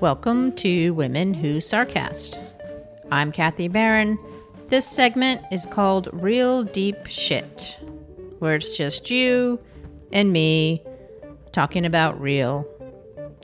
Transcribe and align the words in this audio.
Welcome 0.00 0.52
to 0.56 0.90
Women 0.90 1.32
Who 1.32 1.56
Sarcast. 1.58 2.42
I'm 3.10 3.32
Kathy 3.32 3.68
Barron. 3.68 4.18
This 4.68 4.86
segment 4.86 5.40
is 5.50 5.64
called 5.64 6.10
Real 6.12 6.64
Deep 6.64 7.06
Shit, 7.06 7.78
where 8.40 8.56
it's 8.56 8.76
just 8.76 9.10
you 9.10 9.58
and 10.12 10.30
me 10.30 10.82
talking 11.52 11.86
about 11.86 12.20
real 12.20 12.66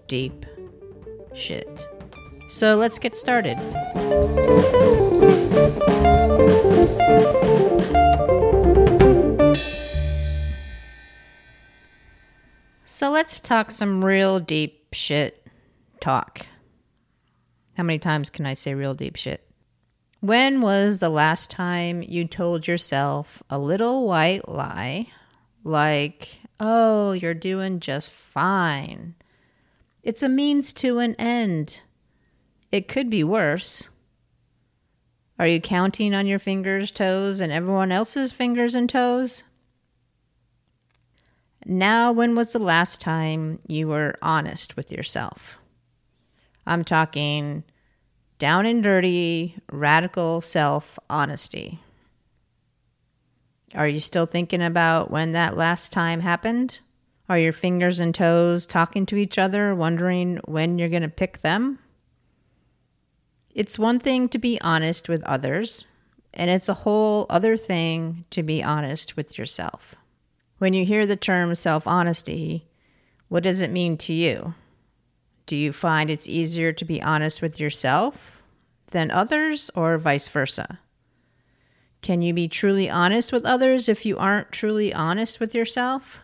deep 0.09 0.45
shit. 1.33 1.89
So 2.49 2.75
let's 2.75 2.99
get 2.99 3.17
started. 3.17 3.57
So 13.01 13.11
let's 13.11 13.41
talk 13.41 13.71
some 13.71 14.05
real 14.05 14.39
deep 14.41 14.89
shit 14.93 15.47
talk. 16.01 16.45
How 17.79 17.83
many 17.83 17.99
times 17.99 18.29
can 18.29 18.45
I 18.45 18.53
say 18.53 18.75
real 18.75 18.93
deep 18.93 19.17
shit? 19.17 19.43
When 20.21 20.61
was 20.61 21.01
the 21.01 21.09
last 21.09 21.51
time 21.51 22.03
you 22.03 22.27
told 22.27 22.69
yourself 22.69 23.43
a 23.49 23.59
little 23.59 24.07
white 24.07 24.47
lie 24.51 25.07
like, 25.65 26.41
oh, 26.61 27.13
you're 27.13 27.33
doing 27.33 27.81
just 27.81 28.11
fine? 28.11 29.15
It's 30.03 30.23
a 30.23 30.29
means 30.29 30.75
to 30.75 30.99
an 30.99 31.15
end. 31.15 31.81
It 32.71 32.87
could 32.87 33.09
be 33.09 33.25
worse. 33.25 33.89
Are 35.39 35.47
you 35.47 35.59
counting 35.59 36.13
on 36.13 36.27
your 36.27 36.39
fingers, 36.39 36.91
toes, 36.91 37.41
and 37.41 37.51
everyone 37.51 37.93
else's 37.93 38.31
fingers 38.31 38.75
and 38.75 38.91
toes? 38.91 39.45
Now, 41.67 42.13
when 42.13 42.35
was 42.35 42.53
the 42.53 42.59
last 42.59 43.01
time 43.01 43.59
you 43.67 43.89
were 43.89 44.17
honest 44.23 44.77
with 44.77 44.91
yourself? 44.91 45.59
I'm 46.67 46.85
talking 46.85 47.65
down 48.39 48.65
and 48.65 48.83
dirty, 48.83 49.57
radical 49.71 50.41
self 50.41 50.99
honesty. 51.11 51.81
Are 53.75 53.87
you 53.87 54.01
still 54.01 54.27
thinking 54.27 54.63
about 54.63 55.11
when 55.11 55.33
that 55.33 55.57
last 55.57 55.93
time 55.93 56.21
happened? 56.21 56.81
Are 57.29 57.39
your 57.39 57.53
fingers 57.53 58.01
and 58.01 58.13
toes 58.13 58.67
talking 58.67 59.07
to 59.07 59.17
each 59.17 59.39
other, 59.39 59.75
wondering 59.75 60.41
when 60.47 60.79
you're 60.79 60.89
going 60.89 61.03
to 61.03 61.09
pick 61.09 61.39
them? 61.39 61.79
It's 63.55 63.79
one 63.79 64.01
thing 64.01 64.29
to 64.31 64.39
be 64.39 64.61
honest 64.61 65.09
with 65.09 65.23
others, 65.25 65.87
and 66.33 66.51
it's 66.51 66.69
a 66.69 66.75
whole 66.75 67.27
other 67.29 67.57
thing 67.57 68.25
to 68.31 68.43
be 68.43 68.63
honest 68.63 69.17
with 69.17 69.39
yourself. 69.39 69.95
When 70.61 70.75
you 70.75 70.85
hear 70.85 71.07
the 71.07 71.17
term 71.17 71.55
self 71.55 71.87
honesty, 71.87 72.67
what 73.29 73.43
does 73.43 73.63
it 73.63 73.73
mean 73.73 73.97
to 73.97 74.13
you? 74.13 74.53
Do 75.47 75.57
you 75.57 75.73
find 75.73 76.11
it's 76.11 76.29
easier 76.29 76.71
to 76.71 76.85
be 76.85 77.03
honest 77.03 77.41
with 77.41 77.59
yourself 77.59 78.43
than 78.91 79.11
others, 79.11 79.71
or 79.75 79.97
vice 79.97 80.29
versa? 80.29 80.79
Can 82.03 82.21
you 82.21 82.35
be 82.35 82.47
truly 82.47 82.91
honest 82.91 83.33
with 83.33 83.47
others 83.47 83.89
if 83.89 84.05
you 84.05 84.19
aren't 84.19 84.53
truly 84.53 84.93
honest 84.93 85.41
with 85.41 85.55
yourself? 85.55 86.21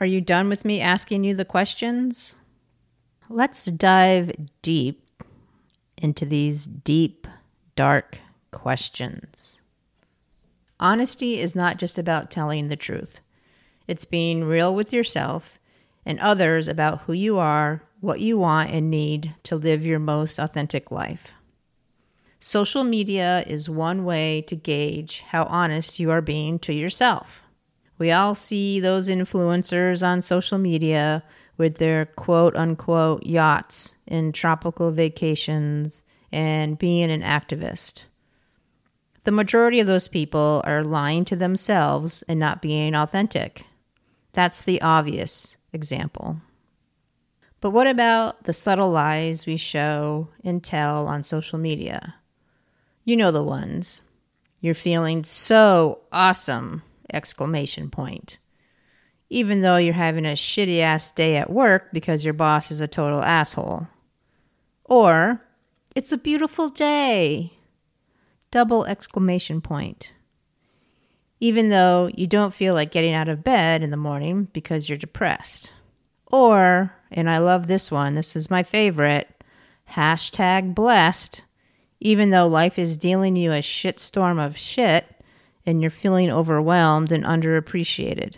Are 0.00 0.06
you 0.06 0.20
done 0.20 0.48
with 0.48 0.64
me 0.64 0.80
asking 0.80 1.22
you 1.22 1.36
the 1.36 1.44
questions? 1.44 2.34
Let's 3.28 3.66
dive 3.66 4.32
deep 4.62 5.22
into 6.02 6.26
these 6.26 6.66
deep, 6.66 7.28
dark 7.76 8.18
questions. 8.50 9.62
Honesty 10.78 11.40
is 11.40 11.56
not 11.56 11.78
just 11.78 11.98
about 11.98 12.30
telling 12.30 12.68
the 12.68 12.76
truth, 12.76 13.20
it's 13.86 14.04
being 14.04 14.44
real 14.44 14.74
with 14.74 14.92
yourself 14.92 15.58
and 16.04 16.20
others 16.20 16.68
about 16.68 17.00
who 17.02 17.12
you 17.12 17.38
are, 17.38 17.82
what 18.00 18.20
you 18.20 18.38
want, 18.38 18.70
and 18.70 18.90
need 18.90 19.34
to 19.44 19.56
live 19.56 19.86
your 19.86 19.98
most 19.98 20.38
authentic 20.38 20.90
life. 20.90 21.32
Social 22.38 22.84
media 22.84 23.42
is 23.46 23.68
one 23.68 24.04
way 24.04 24.42
to 24.42 24.54
gauge 24.54 25.22
how 25.22 25.44
honest 25.44 25.98
you 25.98 26.10
are 26.10 26.20
being 26.20 26.58
to 26.60 26.72
yourself. 26.72 27.42
We 27.98 28.12
all 28.12 28.34
see 28.34 28.78
those 28.78 29.08
influencers 29.08 30.06
on 30.06 30.20
social 30.20 30.58
media 30.58 31.24
with 31.56 31.78
their 31.78 32.06
quote 32.06 32.54
unquote 32.54 33.24
yachts 33.24 33.94
and 34.06 34.34
tropical 34.34 34.92
vacations 34.92 36.02
and 36.30 36.78
being 36.78 37.10
an 37.10 37.22
activist. 37.22 38.06
The 39.26 39.32
majority 39.32 39.80
of 39.80 39.88
those 39.88 40.06
people 40.06 40.62
are 40.64 40.84
lying 40.84 41.24
to 41.24 41.34
themselves 41.34 42.22
and 42.28 42.38
not 42.38 42.62
being 42.62 42.94
authentic. 42.94 43.66
That's 44.34 44.60
the 44.60 44.80
obvious 44.80 45.56
example. 45.72 46.40
But 47.60 47.70
what 47.70 47.88
about 47.88 48.44
the 48.44 48.52
subtle 48.52 48.92
lies 48.92 49.44
we 49.44 49.56
show 49.56 50.28
and 50.44 50.62
tell 50.62 51.08
on 51.08 51.24
social 51.24 51.58
media? 51.58 52.14
You 53.04 53.16
know 53.16 53.32
the 53.32 53.42
ones. 53.42 54.00
You're 54.60 54.74
feeling 54.74 55.24
so 55.24 56.02
awesome! 56.12 56.84
Exclamation 57.12 57.90
point. 57.90 58.38
Even 59.28 59.60
though 59.60 59.76
you're 59.76 59.92
having 59.92 60.24
a 60.24 60.34
shitty 60.34 60.78
ass 60.78 61.10
day 61.10 61.34
at 61.34 61.50
work 61.50 61.88
because 61.92 62.24
your 62.24 62.34
boss 62.34 62.70
is 62.70 62.80
a 62.80 62.86
total 62.86 63.24
asshole. 63.24 63.88
Or, 64.84 65.42
it's 65.96 66.12
a 66.12 66.16
beautiful 66.16 66.68
day! 66.68 67.55
Double 68.50 68.84
exclamation 68.84 69.60
point. 69.60 70.14
Even 71.40 71.68
though 71.68 72.10
you 72.14 72.26
don't 72.26 72.54
feel 72.54 72.74
like 72.74 72.90
getting 72.90 73.12
out 73.12 73.28
of 73.28 73.44
bed 73.44 73.82
in 73.82 73.90
the 73.90 73.96
morning 73.96 74.48
because 74.52 74.88
you're 74.88 74.96
depressed. 74.96 75.72
Or, 76.26 76.92
and 77.10 77.28
I 77.28 77.38
love 77.38 77.66
this 77.66 77.90
one, 77.90 78.14
this 78.14 78.34
is 78.34 78.50
my 78.50 78.62
favorite, 78.62 79.28
hashtag 79.90 80.74
blessed 80.74 81.44
even 82.00 82.30
though 82.30 82.46
life 82.46 82.78
is 82.78 82.96
dealing 82.96 83.36
you 83.36 83.52
a 83.52 83.58
shitstorm 83.58 84.44
of 84.44 84.56
shit 84.56 85.06
and 85.64 85.80
you're 85.80 85.90
feeling 85.90 86.30
overwhelmed 86.30 87.10
and 87.10 87.24
underappreciated. 87.24 88.36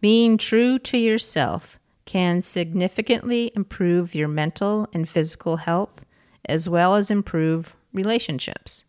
Being 0.00 0.38
true 0.38 0.78
to 0.80 0.98
yourself 0.98 1.78
can 2.04 2.42
significantly 2.42 3.52
improve 3.54 4.14
your 4.14 4.28
mental 4.28 4.88
and 4.92 5.08
physical 5.08 5.58
health 5.58 6.04
as 6.46 6.68
well 6.68 6.94
as 6.94 7.10
improve 7.10 7.74
relationships. 7.94 8.84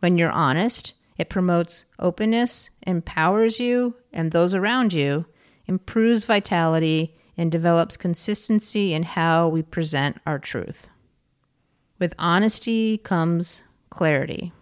When 0.00 0.18
you're 0.18 0.32
honest, 0.32 0.94
it 1.18 1.28
promotes 1.28 1.84
openness, 1.98 2.70
empowers 2.86 3.60
you 3.60 3.94
and 4.12 4.32
those 4.32 4.54
around 4.54 4.92
you, 4.92 5.26
improves 5.66 6.24
vitality, 6.24 7.14
and 7.36 7.52
develops 7.52 7.96
consistency 7.96 8.92
in 8.92 9.02
how 9.02 9.48
we 9.48 9.62
present 9.62 10.18
our 10.26 10.38
truth. 10.38 10.88
With 11.98 12.14
honesty 12.18 12.98
comes 12.98 13.62
clarity. 13.90 14.52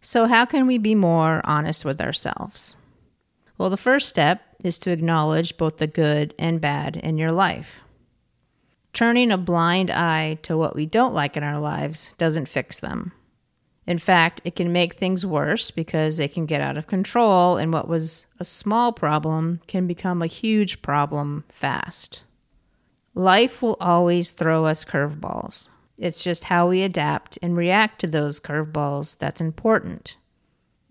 So, 0.00 0.26
how 0.26 0.44
can 0.46 0.66
we 0.66 0.78
be 0.78 0.94
more 0.94 1.40
honest 1.44 1.84
with 1.84 2.00
ourselves? 2.00 2.76
Well, 3.56 3.70
the 3.70 3.76
first 3.76 4.08
step 4.08 4.42
is 4.64 4.78
to 4.80 4.90
acknowledge 4.90 5.56
both 5.56 5.78
the 5.78 5.86
good 5.86 6.34
and 6.38 6.60
bad 6.60 6.96
in 6.96 7.18
your 7.18 7.30
life. 7.30 7.82
Turning 8.92 9.30
a 9.30 9.38
blind 9.38 9.90
eye 9.90 10.38
to 10.42 10.56
what 10.56 10.76
we 10.76 10.84
don't 10.84 11.14
like 11.14 11.36
in 11.36 11.42
our 11.42 11.58
lives 11.58 12.14
doesn't 12.18 12.48
fix 12.48 12.78
them. 12.78 13.12
In 13.86 13.98
fact, 13.98 14.40
it 14.44 14.54
can 14.54 14.72
make 14.72 14.94
things 14.94 15.26
worse 15.26 15.70
because 15.70 16.16
they 16.16 16.28
can 16.28 16.46
get 16.46 16.60
out 16.60 16.76
of 16.76 16.86
control, 16.86 17.56
and 17.56 17.72
what 17.72 17.88
was 17.88 18.26
a 18.38 18.44
small 18.44 18.92
problem 18.92 19.60
can 19.66 19.86
become 19.86 20.22
a 20.22 20.26
huge 20.26 20.82
problem 20.82 21.44
fast. 21.48 22.24
Life 23.14 23.60
will 23.60 23.76
always 23.80 24.30
throw 24.30 24.66
us 24.66 24.84
curveballs. 24.84 25.68
It's 25.98 26.22
just 26.22 26.44
how 26.44 26.68
we 26.68 26.82
adapt 26.82 27.38
and 27.42 27.56
react 27.56 28.00
to 28.00 28.06
those 28.06 28.40
curveballs 28.40 29.18
that's 29.18 29.40
important. 29.40 30.16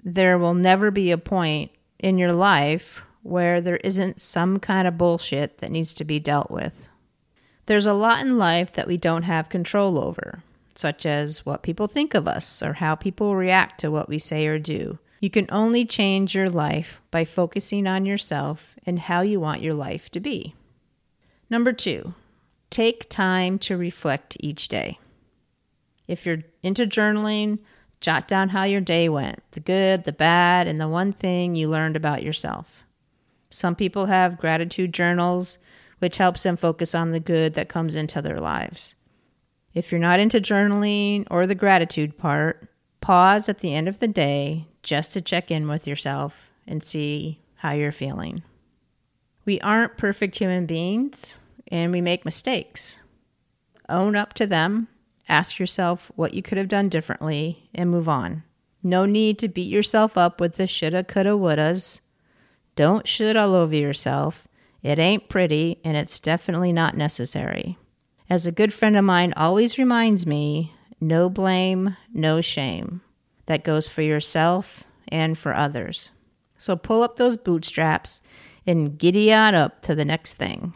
There 0.04 0.38
will 0.38 0.54
never 0.54 0.92
be 0.92 1.12
a 1.12 1.18
point 1.18 1.72
in 2.00 2.18
your 2.18 2.34
life 2.34 3.04
where 3.24 3.62
there 3.62 3.78
isn't 3.78 4.20
some 4.20 4.60
kind 4.60 4.88
of 4.88 4.98
bullshit 4.98 5.60
that 5.60 5.72
needs 5.72 5.94
to 5.94 6.04
be 6.04 6.20
dealt 6.20 6.50
with. 6.50 6.90
There's 7.66 7.86
a 7.86 7.94
lot 7.94 8.26
in 8.26 8.38
life 8.38 8.74
that 8.74 8.88
we 8.88 8.98
don't 8.98 9.24
have 9.24 9.50
control 9.50 10.00
over, 10.04 10.44
such 10.76 11.06
as 11.06 11.46
what 11.46 11.64
people 11.64 11.88
think 11.88 12.14
of 12.14 12.28
us 12.28 12.62
or 12.64 12.74
how 12.74 12.96
people 12.96 13.36
react 13.36 13.80
to 13.82 13.92
what 13.92 14.10
we 14.10 14.20
say 14.20 14.48
or 14.48 14.60
do. 14.60 15.00
You 15.20 15.30
can 15.30 15.46
only 15.50 15.86
change 15.86 16.34
your 16.34 16.50
life 16.50 17.02
by 17.12 17.26
focusing 17.26 17.86
on 17.86 18.06
yourself 18.06 18.76
and 18.86 18.98
how 18.98 19.22
you 19.22 19.40
want 19.40 19.62
your 19.62 19.76
life 19.76 20.10
to 20.12 20.20
be. 20.20 20.56
Number 21.50 21.72
two, 21.72 22.16
take 22.72 23.10
time 23.10 23.60
to 23.60 23.78
reflect 23.78 24.38
each 24.40 24.68
day. 24.68 24.98
If 26.08 26.26
you're 26.26 26.44
into 26.64 26.88
journaling, 26.88 27.60
jot 28.00 28.28
down 28.28 28.50
how 28.50 28.64
your 28.64 28.82
day 28.82 29.08
went 29.08 29.44
the 29.52 29.60
good, 29.60 30.06
the 30.06 30.12
bad, 30.12 30.68
and 30.68 30.80
the 30.80 30.88
one 30.88 31.14
thing 31.14 31.56
you 31.56 31.70
learned 31.70 31.96
about 31.96 32.24
yourself. 32.24 32.84
Some 33.52 33.76
people 33.76 34.08
have 34.08 34.40
gratitude 34.40 34.94
journals, 34.94 35.60
which 36.02 36.18
helps 36.18 36.42
them 36.42 36.58
focus 36.58 36.96
on 36.96 37.12
the 37.12 37.20
good 37.20 37.54
that 37.54 37.70
comes 37.70 37.94
into 37.94 38.24
their 38.24 38.40
lives. 38.40 38.96
If 39.76 39.92
you're 39.92 40.02
not 40.02 40.20
into 40.20 40.42
journaling 40.42 41.28
or 41.30 41.46
the 41.46 41.54
gratitude 41.54 42.18
part, 42.18 42.68
pause 43.02 43.48
at 43.48 43.60
the 43.60 43.76
end 43.76 43.88
of 43.88 44.00
the 44.00 44.08
day, 44.08 44.66
just 44.82 45.14
to 45.14 45.22
check 45.22 45.52
in 45.52 45.68
with 45.68 45.86
yourself 45.86 46.50
and 46.66 46.82
see 46.82 47.40
how 47.58 47.74
you're 47.74 47.92
feeling. 47.92 48.42
We 49.46 49.60
aren't 49.60 49.96
perfect 49.96 50.40
human 50.40 50.66
beings 50.66 51.38
and 51.68 51.94
we 51.94 52.02
make 52.02 52.26
mistakes. 52.26 53.00
Own 53.88 54.16
up 54.16 54.34
to 54.34 54.48
them, 54.48 54.88
ask 55.30 55.60
yourself 55.60 56.12
what 56.16 56.34
you 56.34 56.42
could 56.42 56.58
have 56.58 56.68
done 56.68 56.90
differently, 56.90 57.70
and 57.76 57.92
move 57.92 58.10
on. 58.10 58.42
No 58.82 59.06
need 59.06 59.38
to 59.38 59.48
beat 59.48 59.70
yourself 59.70 60.18
up 60.18 60.42
with 60.42 60.56
the 60.56 60.66
shoulda, 60.66 61.04
coulda, 61.04 61.32
wouldas. 61.32 62.00
Don't 62.76 63.08
shit 63.08 63.38
all 63.38 63.54
over 63.54 63.76
yourself. 63.76 64.48
It 64.84 64.98
ain't 64.98 65.30
pretty, 65.30 65.80
and 65.84 65.96
it's 65.96 66.20
definitely 66.20 66.74
not 66.74 66.98
necessary. 66.98 67.78
As 68.30 68.48
a 68.48 68.52
good 68.52 68.74
friend 68.74 68.96
of 68.96 69.06
mine 69.06 69.34
always 69.36 69.78
reminds 69.78 70.26
me, 70.26 70.74
no 71.00 71.30
blame, 71.30 71.98
no 72.14 72.42
shame. 72.42 73.02
That 73.46 73.64
goes 73.64 73.88
for 73.88 74.02
yourself 74.02 74.84
and 75.10 75.38
for 75.38 75.54
others. 75.56 76.12
So 76.58 76.76
pull 76.76 77.04
up 77.04 77.16
those 77.16 77.38
bootstraps 77.38 78.22
and 78.66 78.98
giddy 78.98 79.34
on 79.34 79.56
up 79.56 79.82
to 79.84 79.96
the 79.96 80.06
next 80.06 80.36
thing. 80.36 80.74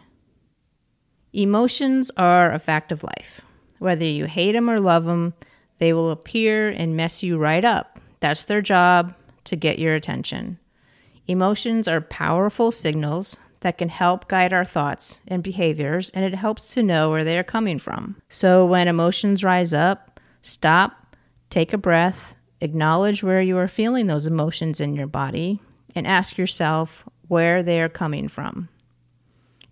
Emotions 1.31 2.11
are 2.17 2.51
a 2.51 2.59
fact 2.59 2.91
of 2.91 3.03
life. 3.03 3.41
Whether 3.79 4.05
you 4.05 4.25
hate 4.25 4.53
them 4.53 4.69
or 4.69 4.79
love 4.79 5.05
them, 5.05 5.33
they 5.77 5.93
will 5.93 6.11
appear 6.11 6.69
and 6.69 6.95
mess 6.95 7.23
you 7.23 7.37
right 7.37 7.63
up. 7.63 7.99
That's 8.19 8.45
their 8.45 8.61
job 8.61 9.15
to 9.45 9.55
get 9.55 9.79
your 9.79 9.95
attention. 9.95 10.59
Emotions 11.27 11.87
are 11.87 12.01
powerful 12.01 12.71
signals 12.71 13.39
that 13.65 13.79
can 13.79 13.89
help 13.89 14.27
guide 14.27 14.53
our 14.53 14.63
thoughts 14.63 15.21
and 15.27 15.41
behaviors, 15.41 16.11
and 16.11 16.23
it 16.23 16.35
helps 16.35 16.71
to 16.71 16.83
know 16.83 17.09
where 17.09 17.23
they 17.23 17.35
are 17.35 17.43
coming 17.43 17.79
from. 17.79 18.15
So 18.29 18.63
when 18.63 18.87
emotions 18.87 19.43
rise 19.43 19.73
up, 19.73 20.19
stop, 20.43 21.17
take 21.49 21.73
a 21.73 21.77
breath, 21.79 22.35
acknowledge 22.61 23.23
where 23.23 23.41
you 23.41 23.57
are 23.57 23.67
feeling 23.67 24.05
those 24.05 24.27
emotions 24.27 24.79
in 24.79 24.93
your 24.93 25.07
body, 25.07 25.61
and 25.95 26.05
ask 26.05 26.37
yourself 26.37 27.09
where 27.27 27.63
they 27.63 27.81
are 27.81 27.89
coming 27.89 28.27
from. 28.27 28.69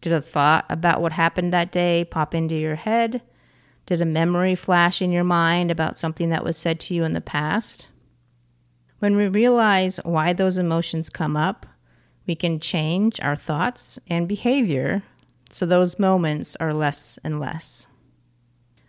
Did 0.01 0.11
a 0.11 0.21
thought 0.21 0.65
about 0.71 0.99
what 0.99 1.11
happened 1.11 1.53
that 1.53 1.71
day 1.71 2.03
pop 2.03 2.33
into 2.33 2.55
your 2.55 2.77
head? 2.77 3.21
Did 3.85 4.01
a 4.01 4.05
memory 4.05 4.55
flash 4.55 5.03
in 5.03 5.11
your 5.11 5.23
mind 5.23 5.69
about 5.69 5.99
something 5.99 6.31
that 6.31 6.43
was 6.43 6.57
said 6.57 6.79
to 6.79 6.95
you 6.95 7.03
in 7.03 7.13
the 7.13 7.21
past? 7.21 7.89
When 8.97 9.15
we 9.15 9.27
realize 9.27 9.97
why 9.97 10.33
those 10.33 10.57
emotions 10.57 11.11
come 11.11 11.37
up, 11.37 11.67
we 12.25 12.35
can 12.35 12.59
change 12.59 13.19
our 13.21 13.35
thoughts 13.35 13.99
and 14.07 14.27
behavior 14.27 15.03
so 15.49 15.65
those 15.65 15.99
moments 15.99 16.55
are 16.59 16.73
less 16.73 17.19
and 17.23 17.39
less. 17.39 17.87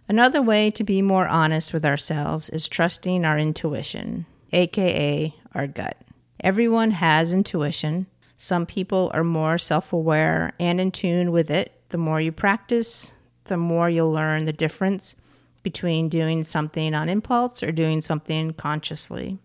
Another 0.08 0.42
way 0.42 0.70
to 0.70 0.84
be 0.84 1.02
more 1.02 1.28
honest 1.28 1.72
with 1.72 1.84
ourselves 1.84 2.48
is 2.50 2.68
trusting 2.68 3.24
our 3.24 3.38
intuition, 3.38 4.26
aka 4.52 5.34
our 5.54 5.66
gut. 5.66 5.96
Everyone 6.40 6.90
has 6.92 7.32
intuition. 7.32 8.06
Some 8.36 8.66
people 8.66 9.10
are 9.14 9.24
more 9.24 9.56
self 9.58 9.92
aware 9.92 10.52
and 10.60 10.80
in 10.80 10.90
tune 10.90 11.32
with 11.32 11.50
it. 11.50 11.72
The 11.88 11.98
more 11.98 12.20
you 12.20 12.32
practice, 12.32 13.12
the 13.44 13.56
more 13.56 13.88
you'll 13.88 14.12
learn 14.12 14.44
the 14.44 14.52
difference 14.52 15.16
between 15.62 16.08
doing 16.08 16.44
something 16.44 16.94
on 16.94 17.08
impulse 17.08 17.62
or 17.62 17.72
doing 17.72 18.00
something 18.00 18.52
consciously. 18.52 19.38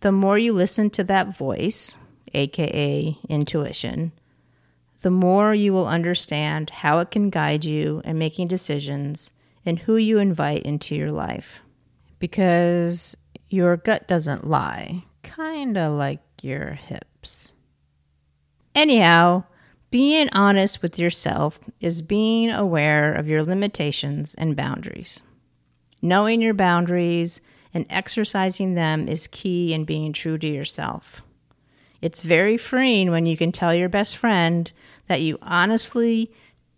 The 0.00 0.12
more 0.12 0.38
you 0.38 0.52
listen 0.52 0.90
to 0.90 1.04
that 1.04 1.36
voice, 1.36 1.96
aka 2.34 3.16
intuition, 3.28 4.12
the 5.02 5.10
more 5.10 5.54
you 5.54 5.72
will 5.72 5.88
understand 5.88 6.70
how 6.70 7.00
it 7.00 7.10
can 7.10 7.30
guide 7.30 7.64
you 7.64 8.00
in 8.04 8.18
making 8.18 8.48
decisions 8.48 9.32
and 9.66 9.80
who 9.80 9.96
you 9.96 10.18
invite 10.18 10.62
into 10.62 10.94
your 10.94 11.12
life. 11.12 11.60
Because 12.18 13.16
your 13.50 13.76
gut 13.76 14.06
doesn't 14.06 14.46
lie, 14.46 15.04
kind 15.22 15.76
of 15.76 15.94
like 15.94 16.20
your 16.42 16.70
hips. 16.72 17.54
Anyhow, 18.74 19.44
being 19.90 20.30
honest 20.32 20.80
with 20.80 20.98
yourself 20.98 21.60
is 21.80 22.00
being 22.00 22.50
aware 22.50 23.12
of 23.12 23.28
your 23.28 23.44
limitations 23.44 24.34
and 24.36 24.56
boundaries. 24.56 25.22
Knowing 26.00 26.40
your 26.40 26.54
boundaries 26.54 27.40
and 27.74 27.86
exercising 27.90 28.74
them 28.74 29.08
is 29.08 29.26
key 29.26 29.74
in 29.74 29.84
being 29.84 30.12
true 30.12 30.38
to 30.38 30.46
yourself. 30.46 31.22
It's 32.02 32.20
very 32.20 32.56
freeing 32.56 33.12
when 33.12 33.26
you 33.26 33.36
can 33.36 33.52
tell 33.52 33.72
your 33.72 33.88
best 33.88 34.16
friend 34.16 34.70
that 35.06 35.22
you 35.22 35.38
honestly 35.40 36.32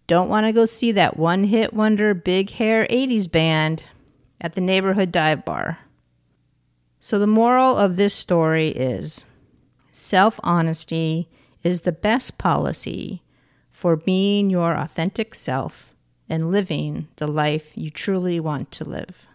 don't 0.07 0.29
want 0.29 0.45
to 0.45 0.53
go 0.53 0.67
see 0.67 0.93
that 0.93 1.17
one 1.17 1.45
hit 1.45 1.73
wonder 1.73 2.13
big 2.13 2.51
hair 2.51 2.87
80s 2.91 3.31
band 3.31 3.85
at 4.39 4.55
the 4.55 4.61
neighborhood 4.61 5.11
dive 5.11 5.45
bar. 5.45 5.79
So, 7.01 7.19
the 7.19 7.27
moral 7.27 7.77
of 7.77 7.97
this 7.97 8.15
story 8.15 8.69
is 8.69 9.25
self 9.93 10.39
honesty 10.43 11.29
is 11.63 11.81
the 11.81 11.93
best 11.93 12.37
policy 12.37 13.23
for 13.71 13.97
being 13.97 14.51
your 14.51 14.75
authentic 14.75 15.35
self 15.35 15.95
and 16.29 16.51
living 16.51 17.09
the 17.17 17.27
life 17.27 17.73
you 17.75 17.91
truly 17.91 18.39
want 18.41 18.71
to 18.73 18.85
live. 18.85 19.27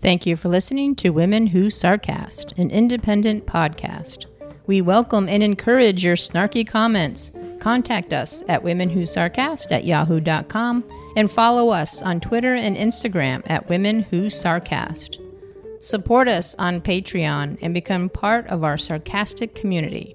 Thank 0.00 0.26
you 0.26 0.36
for 0.36 0.48
listening 0.48 0.94
to 0.96 1.10
Women 1.10 1.48
Who 1.48 1.66
Sarcast, 1.66 2.56
an 2.56 2.70
independent 2.70 3.46
podcast. 3.46 4.26
We 4.66 4.80
welcome 4.80 5.28
and 5.28 5.42
encourage 5.42 6.04
your 6.04 6.14
snarky 6.14 6.64
comments. 6.66 7.32
Contact 7.58 8.12
us 8.12 8.44
at 8.48 8.62
womenwhosarcast 8.62 9.72
at 9.72 9.84
yahoo.com 9.84 10.84
and 11.16 11.28
follow 11.28 11.70
us 11.70 12.00
on 12.00 12.20
Twitter 12.20 12.54
and 12.54 12.76
Instagram 12.76 13.42
at 13.50 13.68
Women 13.68 14.02
Who 14.02 14.26
Sarcast. 14.26 15.20
Support 15.80 16.28
us 16.28 16.54
on 16.60 16.80
Patreon 16.80 17.58
and 17.60 17.74
become 17.74 18.08
part 18.08 18.46
of 18.46 18.62
our 18.62 18.78
sarcastic 18.78 19.56
community. 19.56 20.14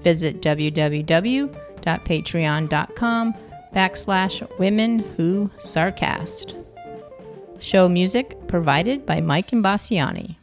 Visit 0.00 0.42
www.patreon.com 0.42 3.34
backslash 3.74 4.58
women 4.58 4.98
who 5.16 5.48
sarcast. 5.58 6.56
Show 7.60 7.90
music 7.90 8.48
provided 8.48 9.04
by 9.04 9.20
Mike 9.20 9.50
Imbassiani. 9.50 10.39